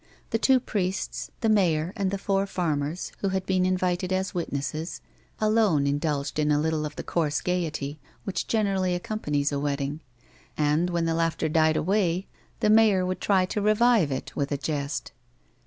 The 0.31 0.39
two 0.39 0.59
priests, 0.59 1.29
the 1.41 1.47
mayor, 1.47 1.93
and 1.95 2.09
the 2.09 2.17
four 2.17 2.47
farmers, 2.47 3.11
who 3.19 3.29
had 3.29 3.45
been 3.45 3.65
iuvited 3.65 4.11
as 4.11 4.33
witnesses, 4.33 4.99
alone 5.39 5.85
indulged 5.85 6.39
in 6.39 6.49
a 6.51 6.59
little 6.59 6.87
of 6.87 6.95
the 6.95 7.03
coarse 7.03 7.39
gaiety 7.39 7.99
which 8.23 8.47
generally 8.47 8.95
accompanies 8.95 9.51
a 9.51 9.59
wedding, 9.59 10.01
and 10.57 10.89
when 10.89 11.05
the 11.05 11.13
laughter 11.13 11.47
died 11.47 11.77
away 11.77 12.25
the 12.61 12.69
mayor 12.71 13.05
would 13.05 13.21
try 13.21 13.45
to 13.45 13.61
revive 13.61 14.11
it 14.11 14.35
with 14.35 14.51
a 14.51 14.57
jest. 14.57 15.11